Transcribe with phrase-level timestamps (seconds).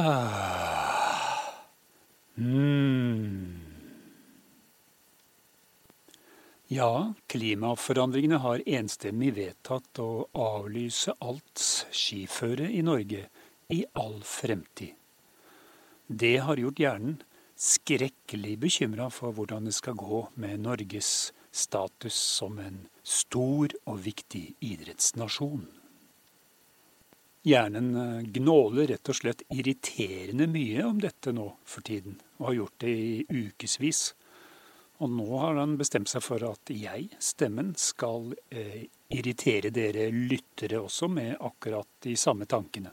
[0.00, 1.40] Ah.
[2.38, 3.60] Mm.
[6.68, 13.24] Ja, klimaforandringene har enstemmig vedtatt å avlyse alt skiføre i Norge
[13.74, 14.94] i all fremtid.
[16.06, 17.18] Det har gjort hjernen
[17.58, 24.44] skrekkelig bekymra for hvordan det skal gå med Norges status som en stor og viktig
[24.62, 25.66] idrettsnasjon.
[27.48, 32.56] Hjernen eh, gnåler rett og slett irriterende mye om dette nå for tiden, og har
[32.58, 34.02] gjort det i ukevis.
[34.98, 40.82] Og nå har han bestemt seg for at jeg, stemmen, skal eh, irritere dere lyttere
[40.82, 42.92] også med akkurat de samme tankene.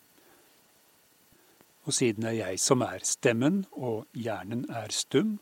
[1.85, 5.35] Og siden det er jeg som er stemmen, og hjernen er stum,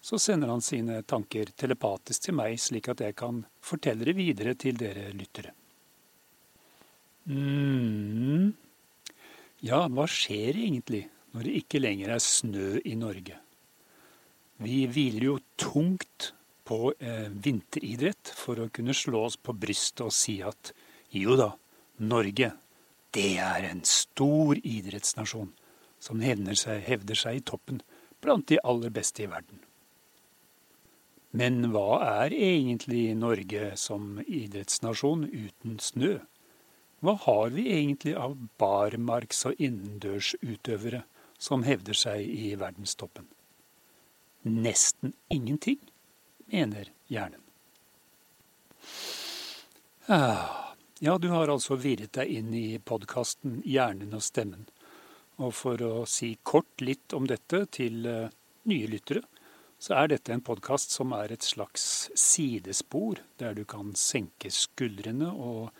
[0.00, 4.56] så sender han sine tanker telepatisk til meg, slik at jeg kan fortelle det videre
[4.58, 5.54] til dere lyttere.
[7.28, 8.50] Mm.
[9.66, 13.36] Ja, hva skjer egentlig når det ikke lenger er snø i Norge?
[14.60, 16.32] Vi hviler jo tungt
[16.68, 20.72] på eh, vinteridrett for å kunne slå oss på brystet og si at
[21.10, 21.50] jo da,
[22.00, 22.52] Norge,
[23.12, 25.50] det er en stor idrettsnasjon
[26.00, 27.80] som seg, hevder seg i toppen
[28.22, 29.60] blant de aller beste i verden.
[31.32, 36.18] Men hva er egentlig Norge som idrettsnasjon uten snø?
[37.00, 41.04] Hva har vi egentlig av barmarks- og innendørsutøvere
[41.40, 43.28] som hevder seg i verdenstoppen?
[44.44, 45.80] Nesten ingenting,
[46.52, 47.40] mener hjernen.
[50.08, 54.66] Ah, ja, du har altså virret deg inn i podkasten Hjernen og stemmen.
[55.40, 58.32] Og for å si kort litt om dette til eh,
[58.68, 59.22] nye lyttere,
[59.80, 65.30] så er dette en podkast som er et slags sidespor, der du kan senke skuldrene
[65.32, 65.70] og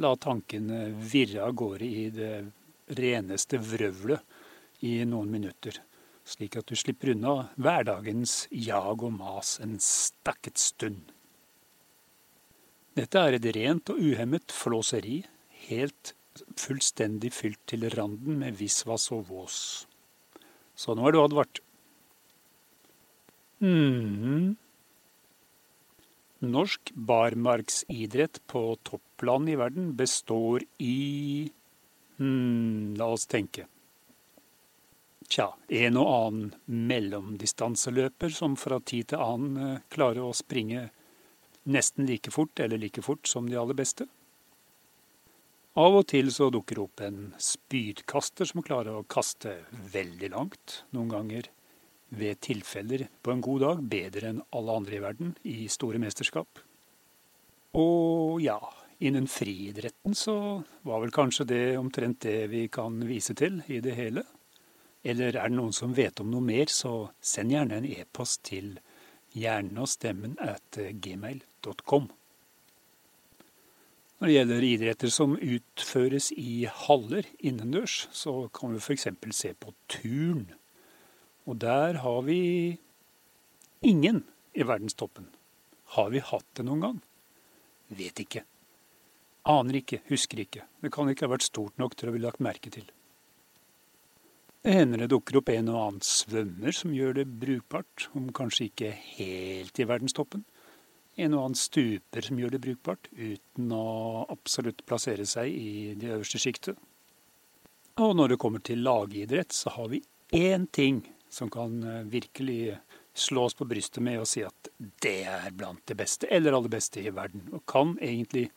[0.00, 2.34] la tankene virre av gårde i det
[2.98, 5.78] reneste vrøvlet i noen minutter,
[6.24, 11.12] slik at du slipper unna hverdagens jag og mas en stakket stund.
[12.94, 15.24] Dette er et rent og uhemmet flåseri,
[15.66, 16.14] helt
[16.58, 19.58] fullstendig fylt til randen med visvas og vås.
[20.78, 21.60] Så nå er du advart.
[23.62, 24.54] Mm.
[26.38, 31.50] Norsk barmarksidrett på toppland i verden består i
[32.16, 33.66] hmm, La oss tenke.
[35.28, 36.50] Tja, en og annen
[36.90, 40.90] mellomdistanseløper som fra tid til annen eh, klarer å springe
[41.64, 44.06] nesten like fort eller like fort som de aller beste.
[45.80, 49.56] Av og til så dukker det opp en spydkaster som klarer å kaste
[49.94, 50.82] veldig langt.
[50.94, 51.48] Noen ganger
[52.08, 56.60] ved tilfeller på en god dag bedre enn alle andre i verden i store mesterskap.
[57.74, 58.58] Og ja,
[59.02, 60.36] innen friidretten så
[60.86, 64.24] var vel kanskje det omtrent det vi kan vise til i det hele.
[65.04, 68.76] Eller er det noen som vet om noe mer, så send gjerne en e-post til
[69.34, 72.06] hjernen og stemmen at gmail.com.
[74.20, 79.08] Når det gjelder idretter som utføres i haller innendørs, så kan vi f.eks.
[79.36, 80.46] se på turn.
[81.44, 82.78] Og der har vi
[83.84, 84.22] ingen
[84.54, 85.28] i verdenstoppen.
[85.96, 87.00] Har vi hatt det noen gang?
[87.94, 88.44] Vet ikke.
[89.44, 90.64] Aner ikke, husker ikke.
[90.80, 92.86] Det kan ikke ha vært stort nok til å bli lagt merke til.
[94.64, 98.70] Det hender det dukker opp en og annen svømmer som gjør det brukbart, om kanskje
[98.70, 100.46] ikke helt i verdenstoppen
[101.16, 106.10] en og annen stuper som gjør det brukbart, uten å absolutt plassere seg i det
[106.10, 106.78] øverste sjiktet.
[108.02, 110.02] Og når det kommer til lagidrett, så har vi
[110.34, 112.76] én ting som kan eh, virkelig
[113.14, 114.70] slå oss på brystet med og si at
[115.02, 117.46] det er blant det beste, eller aller beste i verden.
[117.54, 118.48] Og kan egentlig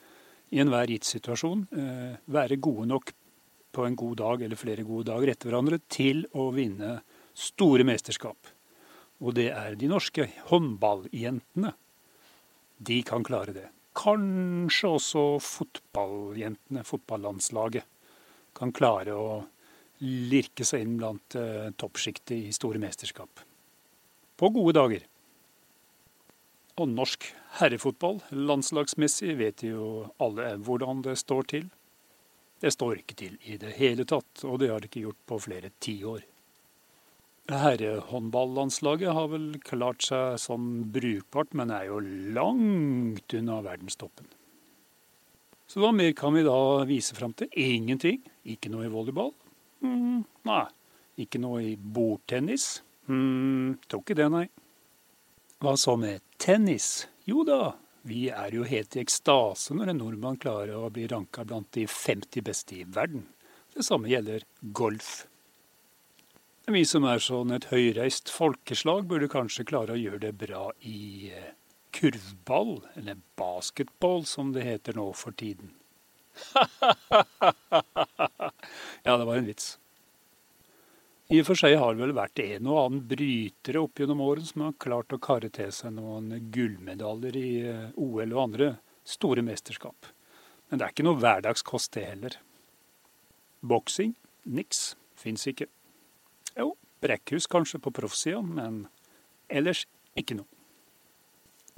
[0.50, 3.14] i enhver gitt situasjon eh, være gode nok
[3.76, 7.02] på en god dag eller flere gode dager etter hverandre til å vinne
[7.38, 8.54] store mesterskap.
[9.22, 11.74] Og det er de norske håndballjentene
[12.78, 13.68] de kan klare det.
[13.98, 17.86] Kanskje også fotballjentene, fotballandslaget,
[18.58, 19.30] kan klare å
[20.04, 23.44] lirke seg inn blant uh, toppsjiktet i store mesterskap.
[24.38, 25.06] På gode dager.
[26.78, 27.26] Og norsk
[27.58, 31.70] herrefotball, landslagsmessig, vet jo alle hvordan det står til.
[32.62, 35.40] Det står ikke til i det hele tatt, og det har det ikke gjort på
[35.48, 36.26] flere tiår.
[37.48, 42.02] Herrehåndballandslaget har vel klart seg sånn brukbart, men er jo
[42.36, 44.28] langt unna verdenstoppen.
[45.68, 46.58] Så hva mer kan vi da
[46.88, 47.50] vise fram til?
[47.56, 48.20] Ingenting.
[48.48, 49.34] Ikke noe i volleyball?
[49.84, 50.66] Mm, nei.
[51.18, 52.84] Ikke noe i bordtennis?
[53.08, 54.48] mm, tror ikke det, nei.
[55.64, 57.08] Hva så med tennis?
[57.26, 57.78] Jo da,
[58.08, 61.88] vi er jo helt i ekstase når en nordmann klarer å bli ranka blant de
[61.90, 63.26] 50 beste i verden.
[63.74, 65.26] Det samme gjelder golf.
[66.68, 71.32] Vi som er sånn et høyreist folkeslag, burde kanskje klare å gjøre det bra i
[71.32, 71.54] eh,
[71.96, 75.72] kurvball, eller basketball som det heter nå for tiden.
[79.04, 79.76] ja, det var en vits.
[81.28, 84.48] I og for seg har det vel vært en og annen brytere opp gjennom årene
[84.48, 88.70] som har klart å karre til seg noen gullmedaljer i eh, OL og andre
[89.08, 90.08] store mesterskap.
[90.70, 92.38] Men det er ikke noe hverdagskost, det heller.
[93.60, 94.16] Boksing?
[94.48, 94.96] Niks.
[95.18, 95.68] Fins ikke.
[96.56, 98.86] Jo, Brekkhus kanskje på proffsida, men
[99.52, 99.84] ellers
[100.16, 100.48] ikke noe.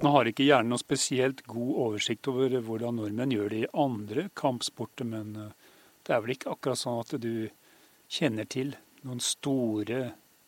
[0.00, 4.28] Nå har ikke hjernen noe spesielt god oversikt over hvordan nordmenn gjør det i andre
[4.38, 5.59] kampsporter, men eh,
[6.06, 7.50] det er vel ikke akkurat sånn at du
[8.10, 8.74] kjenner til
[9.06, 10.00] noen store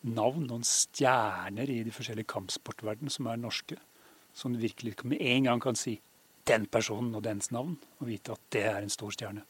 [0.02, 3.78] navn, noen stjerner i de forskjellige kampsportverden som er norske,
[4.34, 5.98] som du virkelig med en gang kan si
[6.48, 9.44] den personen og dens navn, og vite at det er en stor stjerne.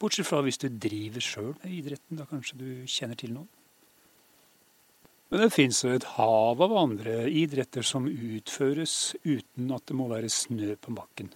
[0.00, 3.50] Bortsett fra hvis du driver sjøl med idretten, da kanskje du kjenner til noen.
[5.30, 10.06] Men det fins jo et hav av andre idretter som utføres uten at det må
[10.10, 11.32] være snø på bakken.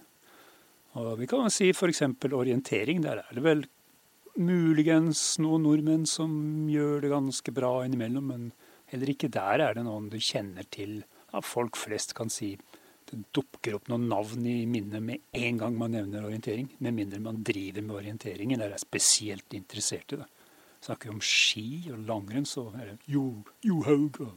[0.99, 2.03] Og vi kan si f.eks.
[2.31, 3.01] orientering.
[3.03, 3.65] Der er det vel
[4.39, 6.33] muligens noen nordmenn som
[6.71, 8.49] gjør det ganske bra innimellom, men
[8.91, 11.01] heller ikke der er det noen du kjenner til.
[11.33, 12.55] Ja, folk flest kan si
[13.09, 16.67] det dukker opp noen navn i minnet med en gang man nevner orientering.
[16.79, 20.29] Med mindre man driver med orientering eller er spesielt interessert i det
[20.83, 24.35] snakker om ski og langrenn, så er det jo, Johaug og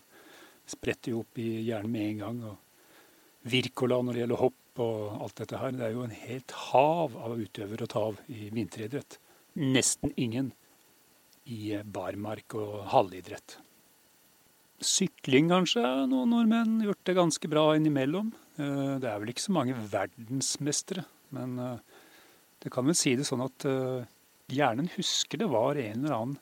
[0.69, 2.43] spretter jo opp i hjernen med en gang.
[2.51, 5.75] Og Wirkola når det gjelder hopp og alt dette her.
[5.77, 9.19] Det er jo en helt hav av utøvere å ta av i vinteridrett.
[9.59, 10.53] Nesten ingen
[11.45, 13.59] i barmark og halvidrett.
[14.83, 18.33] Sykling kanskje noen nordmenn gjort det ganske bra innimellom.
[18.57, 21.05] Eh, det er vel ikke så mange verdensmestere,
[21.37, 22.01] men eh,
[22.65, 24.09] det kan vel si det sånn at eh,
[24.53, 26.41] hjernen husker det var en eller annen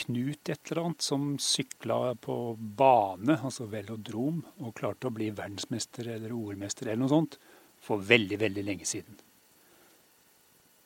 [0.00, 6.08] Knut et eller annet som sykla på bane, altså velodrom, og klarte å bli verdensmester
[6.14, 7.36] eller OL-mester eller noe sånt
[7.84, 9.18] for veldig, veldig lenge siden.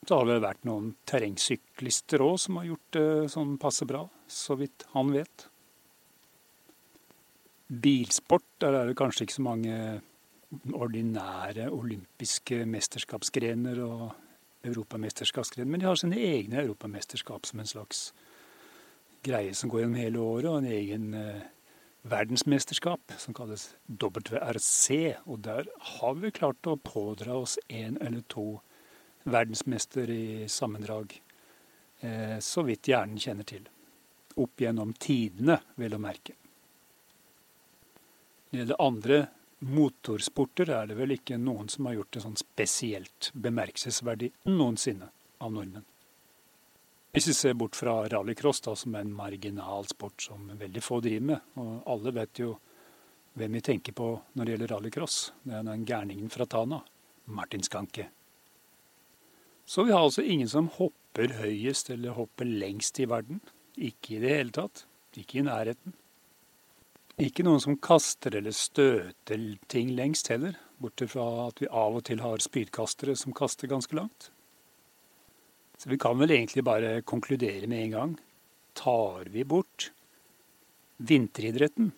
[0.04, 4.56] Så har det vært noen terrengsyklister òg som har gjort det sånn passe bra, så
[4.60, 5.46] vidt han vet.
[7.68, 9.78] Bilsport, der er det kanskje ikke så mange
[10.76, 14.12] ordinære olympiske mesterskapsgrener og
[14.64, 18.12] europamesterskapsgrener, Men de har sine egne europamesterskap som en slags
[19.24, 21.48] greie som går gjennom hele året, og en egen eh,
[22.02, 25.16] verdensmesterskap som kalles WRC.
[25.26, 28.60] Og der har vi klart å pådra oss én eller to
[29.24, 31.22] verdensmester i sammendrag,
[32.00, 33.68] eh, så vidt hjernen kjenner til.
[34.36, 36.36] Opp gjennom tidene, vel å merke.
[38.50, 39.18] Når det gjelder andre
[39.64, 45.08] motorsporter er det vel ikke noen som har gjort det sånn spesielt bemerkelsesverdig noensinne
[45.40, 45.86] av nordmenn.
[47.14, 50.98] Hvis vi ser bort fra rallycross, da, som er en marginal sport som veldig få
[51.04, 52.56] driver med, og alle vet jo
[53.38, 56.80] hvem vi tenker på når det gjelder rallycross, det er den gærningen fra Tana,
[57.30, 58.08] Martin Skanke.
[59.66, 63.40] Så vi har altså ingen som hopper høyest eller hopper lengst i verden.
[63.76, 64.84] Ikke i det hele tatt.
[65.16, 65.94] Ikke i nærheten.
[67.22, 72.02] Ikke noen som kaster eller støter ting lengst heller, bortsett fra at vi av og
[72.08, 74.32] til har spydkastere som kaster ganske langt.
[75.78, 78.16] Så vi kan vel egentlig bare konkludere med en gang.
[78.74, 79.92] Tar vi bort
[80.98, 81.92] vinteridretten,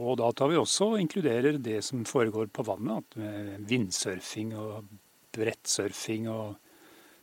[0.00, 4.88] og da tar vi også og inkluderer det som foregår på vannet, med vindsurfing og
[5.36, 6.56] brettsurfing og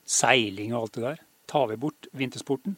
[0.07, 1.23] seiling og alt det der.
[1.47, 2.77] Tar vi bort vintersporten,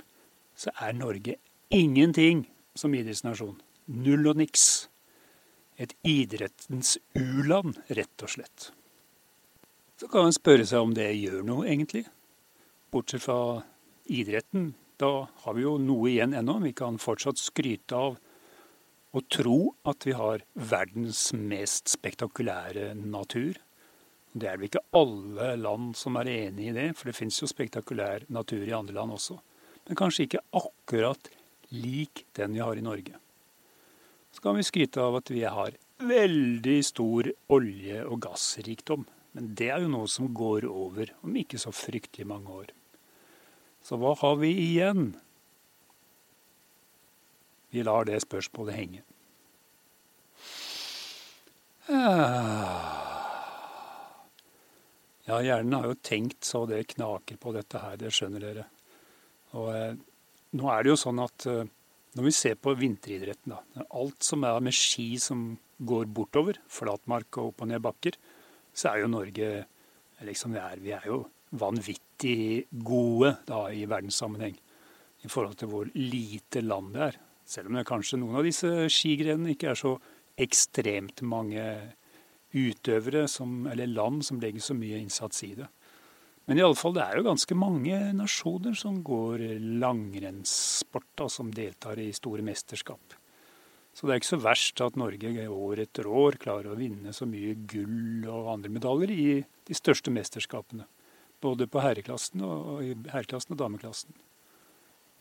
[0.56, 1.38] så er Norge
[1.74, 2.46] ingenting
[2.78, 3.58] som idrettsnasjon.
[3.90, 4.90] Null og niks.
[5.80, 8.70] Et idrettens u-land, rett og slett.
[10.00, 12.06] Så kan man spørre seg om det gjør noe, egentlig.
[12.92, 13.62] Bortsett fra
[14.12, 14.74] idretten.
[15.00, 16.58] Da har vi jo noe igjen ennå.
[16.64, 18.20] Vi kan fortsatt skryte av
[19.10, 19.58] og tro
[19.90, 23.58] at vi har verdens mest spektakulære natur.
[24.34, 27.50] Det er vel ikke alle land som er enig i det, for det fins jo
[27.50, 29.40] spektakulær natur i andre land også.
[29.88, 31.32] Men kanskje ikke akkurat
[31.74, 33.18] lik den vi har i Norge
[34.32, 39.06] så kan vi skryte av at vi har veldig stor olje- og gassrikdom.
[39.34, 42.70] Men det er jo noe som går over om ikke så fryktelig mange år.
[43.86, 45.14] Så hva har vi igjen?
[47.70, 49.04] Vi lar det spørsmålet henge.
[55.30, 58.64] Ja, hjernen har jo tenkt så det knaker på dette her, det skjønner dere.
[59.60, 59.98] Og eh,
[60.58, 61.68] nå er det jo sånn at eh,
[62.18, 67.38] når vi ser på vinteridretten, da, alt som er med ski som går bortover, flatmark
[67.38, 68.18] og opp og ned bakker,
[68.74, 69.52] så er jo Norge
[70.26, 71.22] liksom vi er, vi er jo
[71.62, 74.58] vanvittig gode da, i verdenssammenheng.
[75.22, 77.16] i forhold til hvor lite land det er.
[77.46, 79.98] Selv om det kanskje noen av disse skigrenene ikke er så
[80.40, 81.64] ekstremt mange
[82.54, 85.68] utøvere som, eller land som legger så mye innsats i det.
[86.50, 89.44] Men i alle fall, det er jo ganske mange nasjoner som går
[89.82, 93.14] langrennssport, og som deltar i store mesterskap.
[93.94, 97.28] Så det er ikke så verst at Norge år etter år klarer å vinne så
[97.30, 100.88] mye gull og andre medaljer i de største mesterskapene.
[101.44, 104.16] Både på herreklassen og, herreklassen og dameklassen.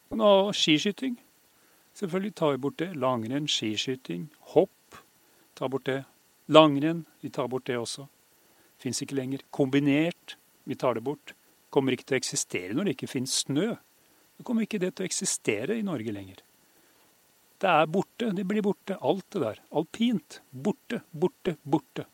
[0.09, 1.19] Og nå skiskyting.
[1.99, 2.95] Selvfølgelig tar vi bort det.
[2.97, 5.03] Langrenn, skiskyting, hopp.
[5.59, 6.05] Tar bort det.
[6.49, 8.07] Langrenn, vi tar bort det også.
[8.81, 9.43] Fins ikke lenger.
[9.51, 11.35] Kombinert, vi tar det bort.
[11.71, 13.75] Kommer ikke til å eksistere når det ikke finnes snø.
[14.39, 16.41] Da kommer ikke det til å eksistere i Norge lenger.
[17.59, 18.31] Det er borte.
[18.33, 18.97] Det blir borte.
[19.03, 19.61] Alt det der.
[19.77, 20.41] Alpint.
[20.51, 22.07] Borte, borte, borte.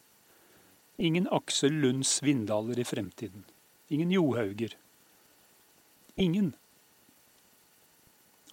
[0.99, 3.45] Ingen Aksel Lund Svindaler i fremtiden.
[3.93, 4.76] Ingen Johauger.
[6.17, 6.55] Ingen.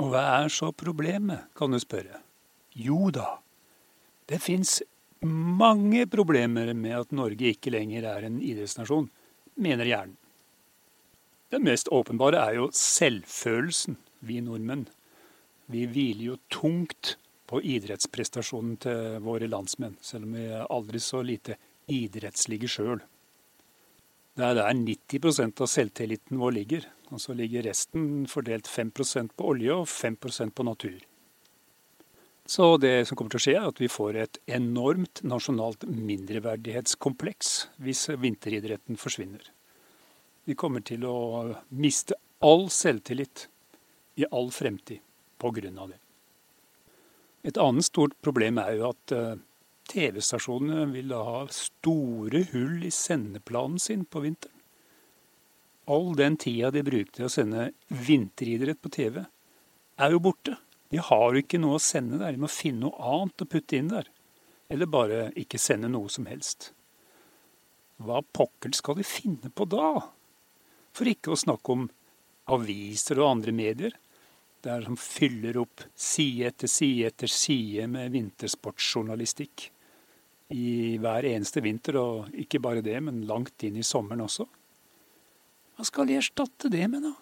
[0.01, 2.23] Og hva er så problemet, kan du spørre?
[2.73, 3.37] Jo da,
[4.31, 4.79] det fins
[5.25, 9.09] mange problemer med at Norge ikke lenger er en idrettsnasjon,
[9.61, 10.17] mener hjernen.
[11.51, 14.85] Det mest åpenbare er jo selvfølelsen vi nordmenn
[15.71, 17.15] vi hviler jo tungt
[17.47, 21.57] på idrettsprestasjonen til våre landsmenn, selv om vi er aldri så lite
[21.91, 23.01] idrettslige sjøl.
[24.35, 26.87] Det er der 90% av selvtilliten vår ligger.
[27.11, 30.99] Og så ligger resten fordelt 5% på olje og 5% på natur.
[32.51, 37.51] Så det som kommer til å skje, er at vi får et enormt nasjonalt mindreverdighetskompleks
[37.79, 39.45] hvis vinteridretten forsvinner.
[40.43, 41.15] Vi kommer til å
[41.69, 43.45] miste all selvtillit
[44.19, 44.99] i all fremtid
[45.39, 45.85] pga.
[45.87, 45.99] det.
[47.47, 49.39] Et annet stort problem er jo at eh,
[49.93, 54.59] TV-stasjonene vil da ha store hull i sendeplanen sin på vinteren.
[55.87, 59.23] All den tida de brukte å sende vinteridrett på TV,
[59.97, 60.57] er jo borte.
[60.91, 62.35] De har ikke noe å sende der.
[62.35, 64.09] De må finne noe annet å putte inn der.
[64.71, 66.71] Eller bare ikke sende noe som helst.
[68.01, 69.93] Hva pokker skal de finne på da?
[70.91, 71.89] For ikke å snakke om
[72.51, 73.95] aviser og andre medier
[74.61, 79.69] der som fyller opp side etter side etter side med vintersportsjournalistikk
[80.53, 84.45] i hver eneste vinter, og ikke bare det, men langt inn i sommeren også.
[85.77, 87.13] Hva skal de erstatte det med, da?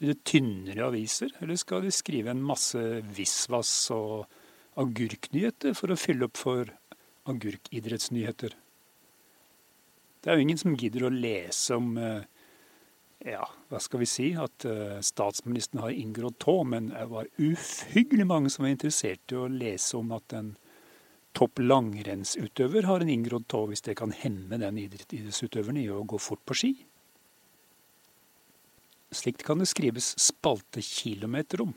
[0.00, 2.80] Tynnere aviser, eller skal de skrive en masse
[3.12, 4.24] visvas og
[4.80, 6.70] agurknyheter for å fylle opp for
[7.28, 8.54] agurkidrettsnyheter?
[10.20, 12.24] Det er jo ingen som gidder å lese om eh,
[13.28, 18.26] ja, hva skal vi si, at uh, statsministeren har inngrådd tå, men det var uhyggelig
[18.28, 20.54] mange som var interessert i å lese om at en
[21.36, 26.20] topp langrennsutøver har en inngrodd tå, hvis det kan hemme den idrettsutøveren i å gå
[26.20, 26.72] fort på ski.
[29.10, 31.74] Slikt kan det skrives spaltekilometer om.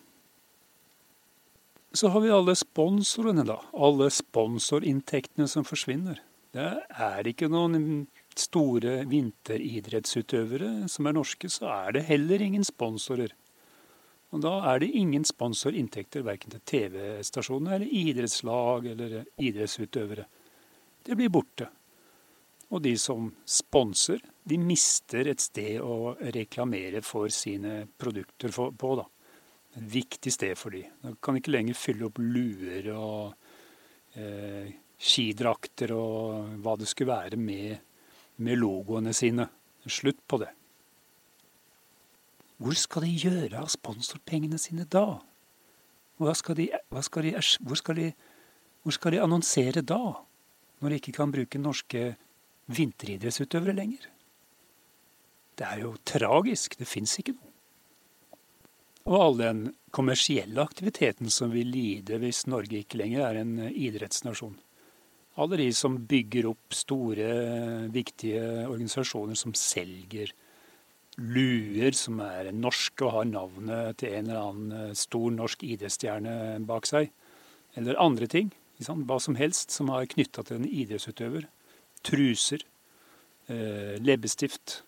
[1.93, 3.59] Så har vi alle sponsorene, da.
[3.73, 6.21] Alle sponsorinntektene som forsvinner.
[6.53, 8.05] Det er ikke noen
[8.37, 13.33] store vinteridrettsutøvere som er norske, så er det heller ingen sponsorer.
[14.33, 20.25] Og da er det ingen sponsorinntekter verken til TV-stasjoner eller idrettslag eller idrettsutøvere.
[21.05, 21.69] Det blir borte.
[22.73, 28.95] Og de som sponser, de mister et sted å reklamere for sine produkter på.
[28.97, 29.05] da.
[29.77, 30.83] Et viktig sted for de.
[31.03, 37.37] De kan ikke lenger fylle opp luer og eh, skidrakter og hva det skulle være
[37.37, 37.77] med
[38.43, 39.47] med logoene sine.
[39.85, 40.49] Slutt på det.
[42.63, 45.19] Hvor skal de gjøre av sponsorpengene sine da?
[46.37, 46.69] Skal de,
[47.03, 48.11] skal de, hvor, skal de,
[48.85, 49.99] hvor skal de annonsere da,
[50.79, 52.13] når de ikke kan bruke norske
[52.71, 54.09] vinteridrettsutøvere lenger?
[55.57, 56.77] Det er jo tragisk.
[56.79, 57.49] Det fins ikke noe.
[59.03, 64.55] Og all den kommersielle aktiviteten som vil lide hvis Norge ikke lenger er en idrettsnasjon.
[65.43, 67.27] Alle de som bygger opp store,
[67.91, 70.31] viktige organisasjoner som selger
[71.17, 76.63] luer som er norske og har navnet til en eller annen eh, stor norsk idrettsstjerne
[76.65, 77.11] bak seg.
[77.77, 78.53] Eller andre ting.
[78.83, 81.45] Hva som helst som er knytta til en idrettsutøver.
[82.03, 82.63] Truser.
[83.51, 84.81] Eh, leppestift.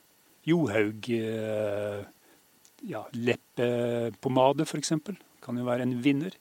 [0.46, 2.02] Johaug eh,
[2.86, 4.94] ja, leppepomade, f.eks.
[5.46, 6.36] Kan jo være en vinner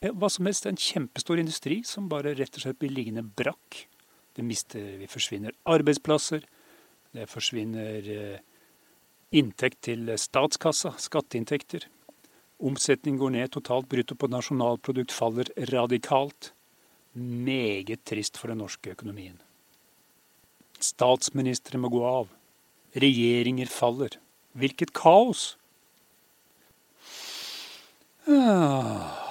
[0.00, 0.66] hva som helst.
[0.66, 3.86] En kjempestor industri som bare rett og slett blir liggende brakk.
[4.36, 6.44] Det mister, vi forsvinner arbeidsplasser.
[7.16, 8.40] Det forsvinner eh,
[9.36, 11.86] inntekt til statskassa, skatteinntekter.
[12.66, 13.88] Omsetning går ned totalt.
[13.88, 16.52] Brutto på nasjonalprodukt faller radikalt.
[17.16, 19.38] Meget trist for den norske økonomien.
[20.76, 22.28] Statsministre må gå av.
[22.96, 24.18] Regjeringer faller.
[24.56, 25.54] Hvilket kaos!
[28.26, 29.26] Ah.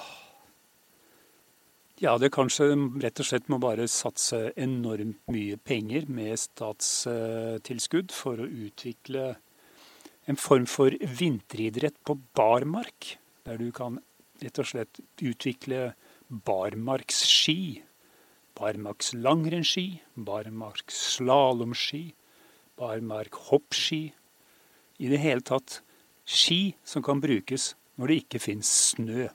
[2.01, 2.67] Ja, det kanskje
[3.03, 9.29] rett og slett må bare satse enormt mye penger med statstilskudd for å utvikle
[10.25, 13.15] en form for vinteridrett på barmark.
[13.45, 14.01] Der du kan
[14.41, 15.93] rett og slett utvikle
[16.29, 17.84] barmarksski.
[18.55, 22.03] Barmarkslangrennsski, barmarksslalåmski,
[22.79, 24.03] barmarkhoppski.
[24.98, 25.82] I det hele tatt
[26.25, 29.27] ski som kan brukes når det ikke fins snø.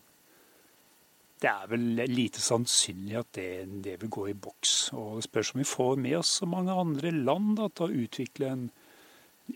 [1.41, 3.51] Det er vel lite sannsynlig at det,
[3.85, 4.93] det, vil gå i boks.
[4.93, 8.05] Og det spørs om vi får med oss så mange andre land da, til å
[8.05, 8.67] utvikle en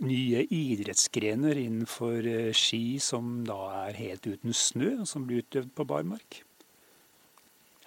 [0.05, 5.87] nye idrettsgrener innenfor eh, ski som da er helt uten snø, som blir utøvd på
[5.93, 6.41] barmark.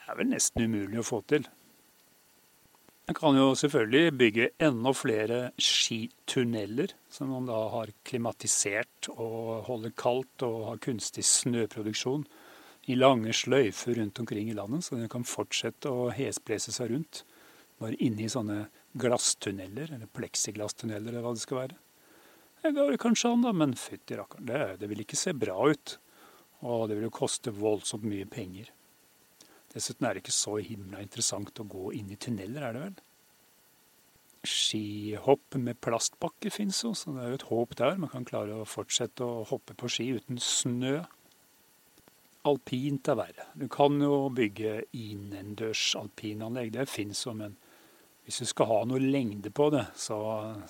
[0.07, 1.43] Det er vel nesten umulig å få til.
[3.07, 9.91] Man kan jo selvfølgelig bygge enda flere skitunneler, som man da har klimatisert og holder
[9.99, 12.23] kaldt og har kunstig snøproduksjon
[12.87, 17.25] i lange sløyfer rundt omkring i landet, så den kan fortsette å hesblese seg rundt.
[17.83, 18.61] Bare inne i sånne
[18.95, 21.79] glasstunneler, eller pleksiglasstunneler, eller hva det skal være.
[22.63, 25.99] Det går kanskje an, da, men fytti rakkeren, det, det vil ikke se bra ut.
[26.63, 28.71] Og det vil jo koste voldsomt mye penger.
[29.73, 32.97] Dessuten er det ikke så himla interessant å gå inn i tunneler, er det vel?
[34.47, 37.97] Skihopp med plastbakke fins jo, så det er jo et håp der.
[37.99, 41.01] Man kan klare å fortsette å hoppe på ski uten snø
[42.47, 43.47] alpint er verre.
[43.55, 47.57] Du kan jo bygge innendørs alpinanlegg, det fins jo, men
[48.27, 50.17] hvis du skal ha noe lengde på det, så,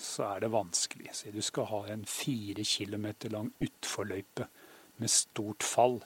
[0.01, 1.09] så er det vanskelig.
[1.17, 4.45] Så du skal ha en fire kilometer lang utforløype
[5.01, 5.99] med stort fall.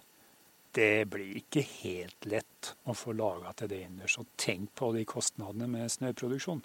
[0.71, 4.19] Det blir ikke helt lett å få laga til det innendørs.
[4.21, 6.63] Og tenk på de kostnadene med snøproduksjon.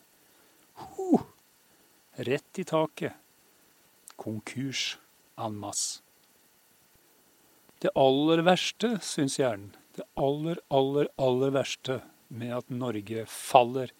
[0.96, 1.24] Huh,
[2.28, 3.16] rett i taket.
[4.16, 4.96] Konkurs
[5.36, 6.02] en masse.
[7.82, 11.98] Det aller verste, syns hjernen, det aller, aller, aller verste
[12.32, 13.92] med at Norge faller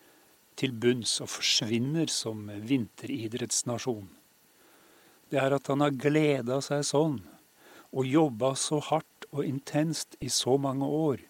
[0.57, 4.09] til bunns og forsvinner som vinteridrettsnasjon,
[5.31, 7.19] det er at han har gleda seg sånn
[7.97, 11.23] og jobba så hardt og intenst i så mange år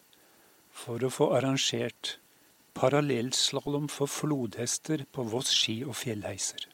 [0.71, 2.17] for å få arrangert
[2.77, 6.69] parallellslalåm for flodhester på Voss ski og fjellheiser.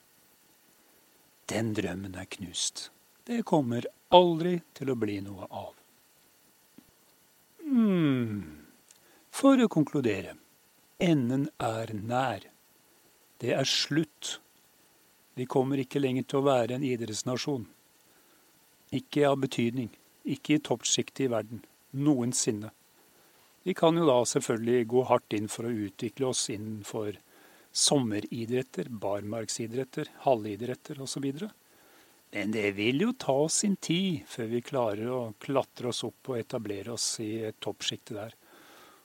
[1.51, 2.91] Den drømmen er knust.
[3.25, 5.73] Det kommer aldri til å bli noe av.
[7.63, 8.67] Hmm.
[9.33, 10.35] For å konkludere.
[11.03, 12.45] Enden er nær.
[13.43, 14.39] Det er slutt.
[15.35, 17.65] Vi kommer ikke lenger til å være en idrettsnasjon.
[18.93, 19.89] Ikke av betydning.
[20.25, 21.65] Ikke i toppsjiktet i verden.
[21.93, 22.71] Noensinne.
[23.63, 27.19] Vi kan jo da selvfølgelig gå hardt inn for å utvikle oss innenfor
[27.73, 31.29] sommeridretter, barmarksidretter, halvidretter osv.
[32.33, 36.33] Men det vil jo ta oss sin tid før vi klarer å klatre oss opp
[36.33, 38.37] og etablere oss i toppsjiktet der.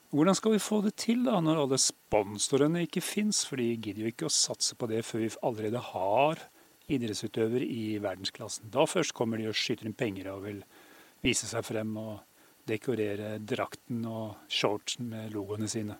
[0.08, 3.42] Hvordan skal vi få det til da, når alle sponsorene ikke fins?
[3.44, 6.40] For de gidder jo ikke å satse på det før vi allerede har
[6.88, 8.70] idrettsutøvere i verdensklassen.
[8.72, 10.62] Da først kommer de og skyter inn penger og vil
[11.24, 12.18] vise seg frem og
[12.68, 15.96] dekorere drakten og shortsen med logoene sine.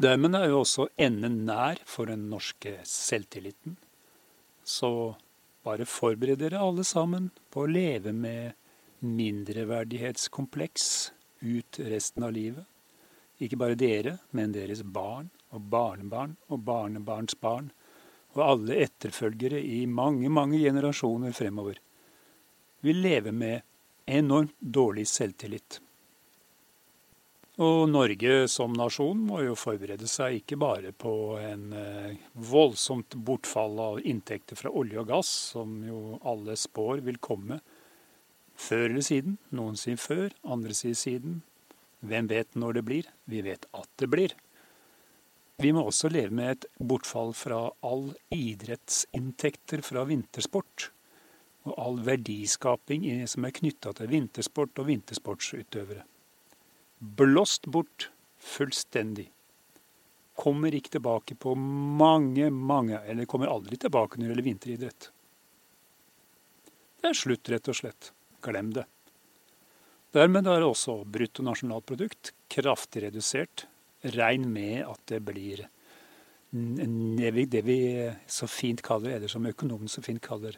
[0.00, 3.76] Dermed er jo også enden nær for den norske selvtilliten.
[4.64, 5.16] Så
[5.64, 8.54] bare forbered dere alle sammen på å leve med
[9.04, 10.86] mindreverdighetskompleks
[11.40, 12.64] ut resten av livet.
[13.40, 17.70] Ikke bare dere, men deres barn og barnebarn og barnebarnsbarn
[18.36, 21.80] og alle etterfølgere i mange, mange generasjoner fremover
[22.84, 23.62] vil leve med
[24.10, 25.80] enormt dårlig selvtillit.
[27.60, 33.76] Og Norge som nasjon må jo forberede seg ikke bare på en eh, voldsomt bortfall
[33.84, 37.60] av inntekter fra olje og gass, som jo alle spår vil komme
[38.56, 39.36] før eller siden.
[39.52, 41.42] Noen sier før, andre sier siden.
[42.00, 43.10] Hvem vet når det blir?
[43.28, 44.32] Vi vet at det blir.
[45.60, 50.88] Vi må også leve med et bortfall fra all idrettsinntekter fra vintersport.
[51.70, 56.06] Og all verdiskaping som er knytta til vintersport og vintersportsutøvere
[57.00, 59.30] blåst bort fullstendig.
[60.36, 65.10] Kommer ikke tilbake på mange, mange Eller kommer aldri tilbake når det gjelder vinteridrett.
[67.00, 68.12] Det er slutt, rett og slett.
[68.44, 68.86] Glem det.
[70.12, 73.66] Dermed er også bruttonasjonalprodukt kraftig redusert.
[74.16, 75.66] Regn med at det blir
[76.50, 77.80] det vi
[78.26, 80.56] så fint kaller, eller som økonomen så fint kaller,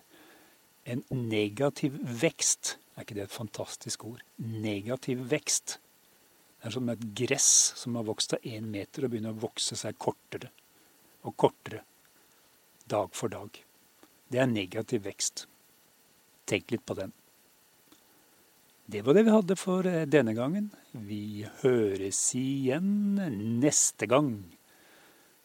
[0.85, 2.77] en negativ vekst.
[2.97, 4.23] Er ikke det et fantastisk ord?
[4.39, 5.79] Negativ vekst.
[6.59, 9.79] Det er som et gress som har vokst av én meter og begynner å vokse
[9.79, 10.53] seg kortere
[11.27, 11.83] og kortere
[12.91, 13.51] dag for dag.
[14.31, 15.47] Det er negativ vekst.
[16.49, 17.13] Tenk litt på den.
[18.93, 20.73] Det var det vi hadde for eh, denne gangen.
[20.93, 23.21] Vi høres igjen
[23.63, 24.35] neste gang.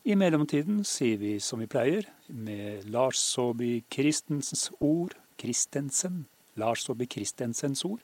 [0.07, 6.25] I mellomtiden sier vi som vi pleier, med Lars Saabye Christensens ord, Christensen,
[6.57, 8.01] Lars Saabye Christensens ord,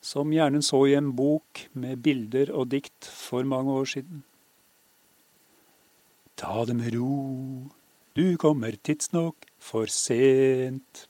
[0.00, 4.22] som gjerne så i en bok med bilder og dikt for mange år siden.
[6.40, 7.68] Ta det med ro,
[8.16, 11.09] du kommer tidsnok for sent.